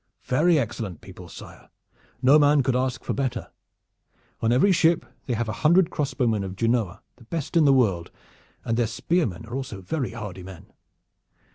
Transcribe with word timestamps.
"Very 0.23 0.57
excellent 0.57 1.01
people, 1.01 1.29
sire, 1.29 1.69
and 2.05 2.23
no 2.23 2.39
man 2.39 2.63
could 2.63 2.75
ask 2.75 3.03
for 3.03 3.13
better. 3.13 3.51
On 4.41 4.51
every 4.51 4.71
ship 4.71 5.05
they 5.27 5.35
have 5.35 5.47
a 5.47 5.53
hundred 5.61 5.91
crossbowmen 5.91 6.43
of 6.43 6.55
Genoa, 6.55 7.03
the 7.17 7.25
best 7.25 7.55
in 7.55 7.65
the 7.65 7.71
world, 7.71 8.09
and 8.65 8.77
their 8.77 8.87
spearmen 8.87 9.45
also 9.45 9.77
are 9.77 9.81
very 9.83 10.13
hardy 10.13 10.41
men. 10.41 10.73